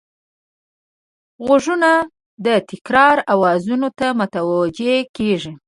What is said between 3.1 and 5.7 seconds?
آواز ته متوجه کېږي